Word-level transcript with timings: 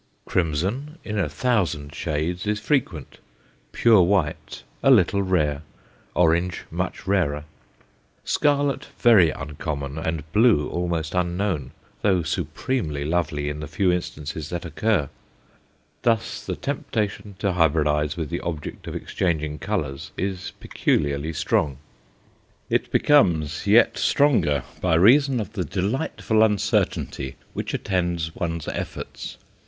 Crimson, 0.25 0.97
in 1.03 1.19
a 1.19 1.29
thousand 1.29 1.93
shades, 1.93 2.47
is 2.47 2.59
frequent; 2.59 3.19
pure 3.71 4.01
white 4.01 4.63
a 4.81 4.89
little 4.89 5.21
rare, 5.21 5.61
orange 6.15 6.63
much 6.71 7.05
rarer; 7.05 7.43
scarlet 8.25 8.87
very 8.97 9.29
uncommon, 9.29 9.99
and 9.99 10.23
blue 10.31 10.67
almost 10.69 11.13
unknown, 11.13 11.69
though 12.01 12.23
supremely 12.23 13.05
lovely 13.05 13.47
in 13.47 13.59
the 13.59 13.67
few 13.67 13.91
instances 13.91 14.49
that 14.49 14.65
occur. 14.65 15.07
Thus 16.01 16.43
the 16.43 16.55
temptation 16.55 17.35
to 17.37 17.51
hybridize 17.51 18.17
with 18.17 18.31
the 18.31 18.41
object 18.41 18.87
of 18.87 18.95
exchanging 18.95 19.59
colours 19.59 20.09
is 20.17 20.53
peculiarly 20.59 21.33
strong. 21.33 21.77
It 22.71 22.91
becomes 22.91 23.67
yet 23.67 23.99
stronger 23.99 24.63
by 24.81 24.95
reason 24.95 25.39
of 25.39 25.53
the 25.53 25.63
delightful 25.63 26.41
uncertainty 26.41 27.35
which 27.53 27.75
attends 27.75 28.33
one's 28.33 28.67
efforts. 28.67 29.37